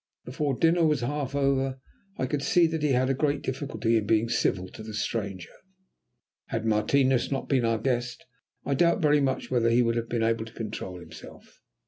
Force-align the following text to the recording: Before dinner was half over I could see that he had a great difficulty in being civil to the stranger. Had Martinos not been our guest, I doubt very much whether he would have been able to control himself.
Before 0.25 0.57
dinner 0.57 0.83
was 0.83 1.01
half 1.01 1.35
over 1.35 1.79
I 2.17 2.25
could 2.25 2.41
see 2.41 2.65
that 2.65 2.81
he 2.81 2.93
had 2.93 3.11
a 3.11 3.13
great 3.13 3.43
difficulty 3.43 3.97
in 3.97 4.07
being 4.07 4.29
civil 4.29 4.67
to 4.69 4.81
the 4.81 4.95
stranger. 4.95 5.51
Had 6.47 6.65
Martinos 6.65 7.31
not 7.31 7.47
been 7.47 7.65
our 7.65 7.77
guest, 7.77 8.25
I 8.65 8.73
doubt 8.73 8.99
very 9.03 9.21
much 9.21 9.51
whether 9.51 9.69
he 9.69 9.83
would 9.83 9.97
have 9.97 10.09
been 10.09 10.23
able 10.23 10.45
to 10.45 10.53
control 10.53 10.99
himself. 10.99 11.61